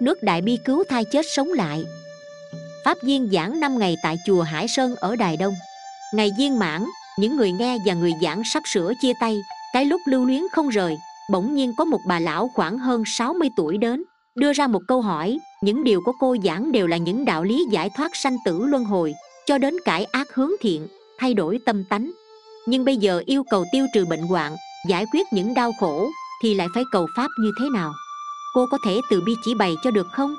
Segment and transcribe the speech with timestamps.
[0.00, 1.84] nước đại bi cứu thai chết sống lại.
[2.84, 5.54] Pháp viên giảng 5 ngày tại chùa hải sơn ở đài đông.
[6.14, 6.84] Ngày viên mãn,
[7.18, 9.40] những người nghe và người giảng sắp sửa chia tay.
[9.72, 10.96] Cái lúc lưu luyến không rời,
[11.32, 14.02] bỗng nhiên có một bà lão khoảng hơn 60 tuổi đến,
[14.34, 15.38] đưa ra một câu hỏi.
[15.62, 18.84] Những điều của cô giảng đều là những đạo lý giải thoát sanh tử luân
[18.84, 19.14] hồi,
[19.46, 20.86] cho đến cải ác hướng thiện,
[21.18, 22.10] thay đổi tâm tánh.
[22.66, 24.56] Nhưng bây giờ yêu cầu tiêu trừ bệnh hoạn,
[24.88, 26.08] giải quyết những đau khổ,
[26.42, 27.92] thì lại phải cầu pháp như thế nào?
[28.56, 30.34] Cô có thể từ bi chỉ bày cho được không?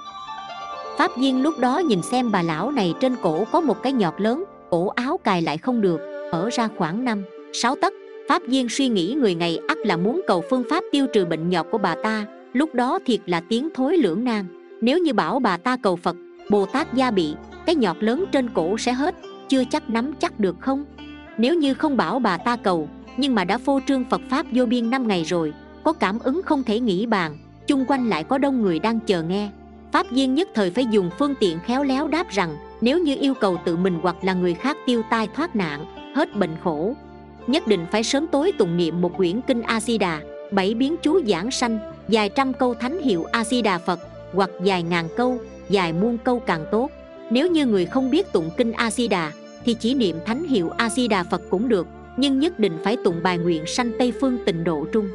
[0.98, 4.14] Pháp viên lúc đó nhìn xem bà lão này trên cổ có một cái nhọt
[4.18, 6.00] lớn, cổ áo cài lại không được,
[6.32, 7.94] mở ra khoảng năm, sáu tấc.
[8.30, 11.50] Pháp viên suy nghĩ người ngày ắt là muốn cầu phương pháp tiêu trừ bệnh
[11.50, 14.46] nhọt của bà ta, lúc đó thiệt là tiếng thối lưỡng nan.
[14.82, 16.16] Nếu như bảo bà ta cầu phật,
[16.50, 19.16] bồ tát gia bị, cái nhọt lớn trên cổ sẽ hết,
[19.50, 20.86] chưa chắc nắm chắc được không?
[21.38, 24.66] Nếu như không bảo bà ta cầu, nhưng mà đã phô trương phật pháp vô
[24.66, 25.54] biên năm ngày rồi,
[25.84, 29.24] có cảm ứng không thể nghĩ bàn chung quanh lại có đông người đang chờ
[29.24, 29.50] nghe.
[29.92, 33.34] Pháp viên nhất thời phải dùng phương tiện khéo léo đáp rằng, nếu như yêu
[33.34, 36.94] cầu tự mình hoặc là người khác tiêu tai thoát nạn, hết bệnh khổ.
[37.48, 40.96] Nhất định phải sớm tối tụng niệm một quyển kinh a di đà bảy biến
[41.02, 44.00] chú giảng sanh, dài trăm câu thánh hiệu a di đà phật,
[44.34, 45.38] hoặc dài ngàn câu,
[45.70, 46.92] dài muôn câu càng tốt.
[47.32, 49.32] Nếu như người không biết tụng kinh a di đà
[49.66, 52.98] thì chỉ niệm thánh hiệu a di đà phật cũng được, nhưng nhất định phải
[53.04, 55.10] tụng bài nguyện sanh tây phương tịnh độ trung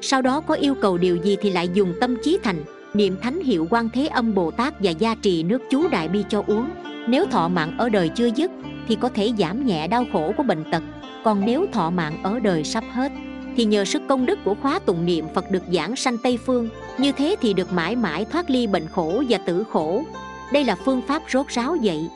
[0.00, 2.64] sau đó có yêu cầu điều gì thì lại dùng tâm trí thành,
[2.94, 6.24] niệm thánh hiệu quan thế âm bồ tát và gia trì nước chú đại bi
[6.28, 6.70] cho uống.
[7.08, 8.50] Nếu thọ mạng ở đời chưa dứt,
[8.88, 10.82] thì có thể giảm nhẹ đau khổ của bệnh tật.
[11.24, 13.12] Còn nếu thọ mạng ở đời sắp hết,
[13.56, 16.68] thì nhờ sức công đức của khóa tụng niệm phật được giảng sanh tây phương.
[16.98, 20.04] Như thế thì được mãi mãi thoát ly bệnh khổ và tử khổ.
[20.52, 22.08] Đây là phương pháp rốt ráo vậy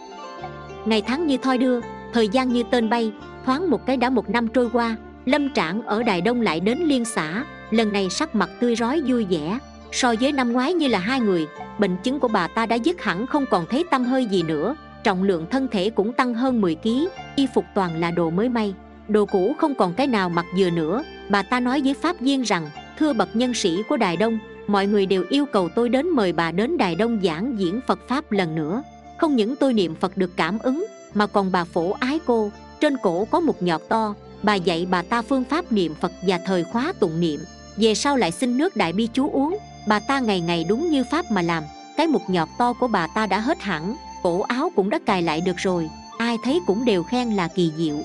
[0.88, 1.80] ngày tháng như thoi đưa,
[2.12, 3.12] thời gian như tên bay,
[3.44, 6.78] thoáng một cái đã một năm trôi qua, lâm trạng ở đài đông lại đến
[6.78, 9.58] liên xã lần này sắc mặt tươi rói vui vẻ.
[9.92, 11.46] So với năm ngoái như là hai người,
[11.78, 14.76] bệnh chứng của bà ta đã dứt hẳn không còn thấy tâm hơi gì nữa.
[15.04, 16.88] Trọng lượng thân thể cũng tăng hơn 10 kg
[17.36, 18.74] y phục toàn là đồ mới may.
[19.08, 21.04] Đồ cũ không còn cái nào mặc vừa nữa.
[21.28, 24.86] Bà ta nói với pháp viên rằng, thưa bậc nhân sĩ của đài đông, mọi
[24.86, 28.32] người đều yêu cầu tôi đến mời bà đến đài đông giảng diễn phật pháp
[28.32, 28.82] lần nữa.
[29.18, 32.50] Không những tôi niệm phật được cảm ứng, mà còn bà phổ ái cô.
[32.80, 34.14] Trên cổ có một nhọt to.
[34.42, 37.40] Bà dạy bà ta phương pháp niệm phật và thời khóa tụng niệm
[37.78, 39.58] về sau lại xin nước đại bi chú uống.
[39.86, 41.64] Bà ta ngày ngày đúng như pháp mà làm.
[41.96, 43.96] Cái mục nhọt to của bà ta đã hết hẳn.
[44.22, 45.90] Cổ áo cũng đã cài lại được rồi.
[46.18, 47.96] Ai thấy cũng đều khen là kỳ diệu.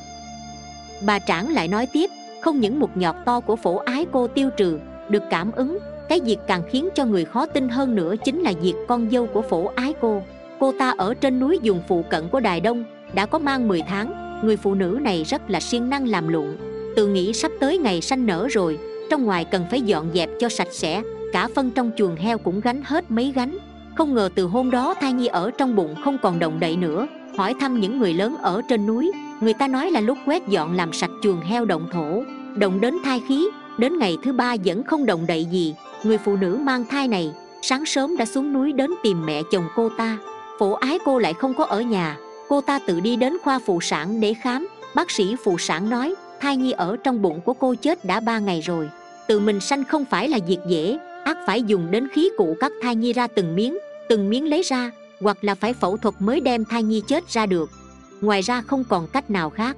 [1.02, 2.10] Bà trảng lại nói tiếp,
[2.42, 4.80] không những mục nhọt to của phổ ái cô tiêu trừ
[5.10, 5.80] được cảm ứng,
[6.10, 9.28] cái việc càng khiến cho người khó tin hơn nữa chính là việc con dâu
[9.28, 10.22] của phổ ái cô.
[10.60, 13.82] Cô ta ở trên núi dùng phụ cận của đài đông, đã có mang 10
[13.82, 14.40] tháng.
[14.44, 16.58] Người phụ nữ này rất là siêng năng làm lụng
[16.96, 18.78] tự nghĩ sắp tới ngày sanh nở rồi
[19.14, 21.02] trong ngoài cần phải dọn dẹp cho sạch sẽ,
[21.34, 23.58] cả phân trong chuồng heo cũng gánh hết mấy gánh.
[23.96, 27.08] Không ngờ từ hôm đó thai nhi ở trong bụng không còn động đậy nữa.
[27.38, 30.76] Hỏi thăm những người lớn ở trên núi, người ta nói là lúc quét dọn
[30.76, 32.24] làm sạch chuồng heo động thổ.
[32.56, 35.76] Động đến thai khí, đến ngày thứ ba vẫn không động đậy gì.
[36.04, 37.32] Người phụ nữ mang thai này,
[37.62, 40.18] sáng sớm đã xuống núi đến tìm mẹ chồng cô ta.
[40.60, 42.18] Phổ ái cô lại không có ở nhà.
[42.50, 44.68] Cô ta tự đi đến khoa phụ sản để khám.
[44.96, 48.40] Bác sĩ phụ sản nói, thai nhi ở trong bụng của cô chết đã ba
[48.40, 48.90] ngày rồi
[49.28, 52.72] tự mình sanh không phải là việc dễ, ác phải dùng đến khí cụ cắt
[52.82, 54.92] thai nhi ra từng miếng từng miếng lấy ra,
[55.22, 57.70] hoặc là phải phẫu thuật mới đem thai nhi chết ra được.
[58.22, 59.78] Ngoài ra không còn cách nào khác.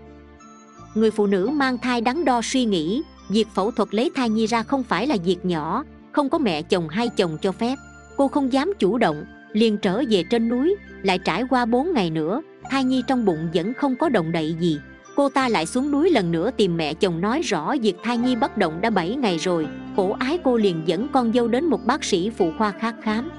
[0.96, 4.48] Người phụ nữ mang thai đắn đo suy nghĩ, việc phẫu thuật lấy thai nhi
[4.48, 7.76] ra không phải là việc nhỏ, không có mẹ chồng hay chồng cho phép.
[8.18, 12.10] Cô không dám chủ động, liền trở về trên núi, lại trải qua 4 ngày
[12.10, 14.80] nữa, thai nhi trong bụng vẫn không có động đậy gì
[15.16, 18.36] cô ta lại xuống núi lần nữa tìm mẹ chồng nói rõ việc thai nhi
[18.36, 19.68] bất động đã 7 ngày rồi.
[19.96, 23.30] Cổ ái cô liền dẫn con dâu đến một bác sĩ phụ khoa khác khám.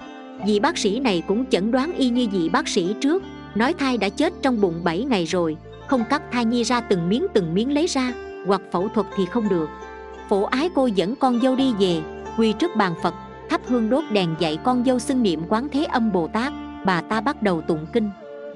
[0.47, 3.23] Vị bác sĩ này cũng chẩn đoán y như vị bác sĩ trước,
[3.55, 5.57] nói thai đã chết trong bụng 7 ngày rồi,
[5.87, 8.13] không cắt thai nhi ra từng miếng từng miếng lấy ra,
[8.47, 9.69] hoặc phẫu thuật thì không được.
[10.29, 12.01] Phổ ái cô dẫn con dâu đi về,
[12.39, 13.15] quỳ trước bàn phật,
[13.51, 16.53] thắp hương đốt đèn dạy con dâu xưng niệm quán thế âm bồ tát,
[16.85, 18.11] bà ta bắt đầu tụng kinh.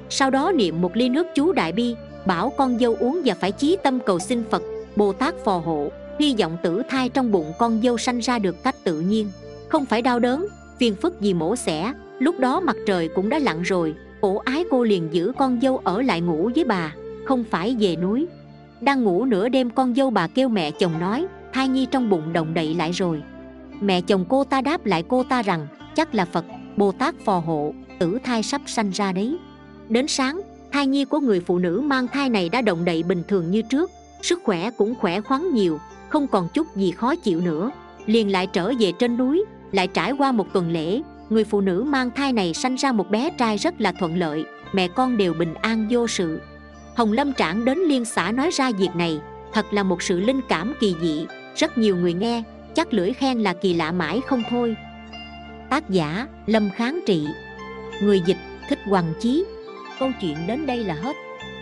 [0.08, 1.94] Sau đó niệm một ly nước chú đại bi
[2.26, 4.62] bảo con dâu uống và phải chí tâm cầu xin phật,
[4.96, 5.88] bồ tát phò hộ,
[6.18, 9.30] hy vọng tử thai trong bụng con dâu sanh ra được cách tự nhiên.
[9.68, 10.46] Không phải đau đớn,
[10.78, 14.64] phiền phức gì mổ xẻ, lúc đó mặt trời cũng đã lặn rồi, ổ ái
[14.70, 16.94] cô liền giữ con dâu ở lại ngủ với bà,
[17.24, 18.26] không phải về núi.
[18.80, 22.32] Đang ngủ nửa đêm con dâu bà kêu mẹ chồng nói, thai nhi trong bụng
[22.32, 23.22] động đậy lại rồi.
[23.80, 26.44] Mẹ chồng cô ta đáp lại cô ta rằng, chắc là phật,
[26.76, 29.38] bồ tát phò hộ, tử thai sắp sanh ra đấy.
[29.88, 30.40] Đến sáng
[30.72, 33.62] thai nhi của người phụ nữ mang thai này đã động đậy bình thường như
[33.62, 33.90] trước,
[34.22, 37.70] sức khỏe cũng khỏe khoắn nhiều, không còn chút gì khó chịu nữa.
[38.06, 41.00] Liền lại trở về trên núi, lại trải qua một tuần lễ,
[41.30, 44.44] người phụ nữ mang thai này sanh ra một bé trai rất là thuận lợi,
[44.72, 46.40] mẹ con đều bình an vô sự.
[46.96, 49.20] Hồng lâm trảng đến liên xã nói ra việc này,
[49.52, 51.26] thật là một sự linh cảm kỳ dị,
[51.56, 52.42] rất nhiều người nghe,
[52.74, 54.76] chắc lưỡi khen là kỳ lạ mãi không thôi.
[55.70, 57.26] Tác giả lâm kháng trị.
[58.02, 58.38] Người dịch
[58.68, 59.44] thích hoàng chí
[60.00, 61.16] câu chuyện đến đây là hết.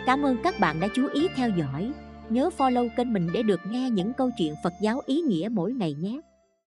[0.07, 1.93] Cảm ơn các bạn đã chú ý theo dõi.
[2.29, 5.73] Nhớ follow kênh mình để được nghe những câu chuyện phật giáo ý nghĩa mỗi
[5.73, 6.21] ngày nhé.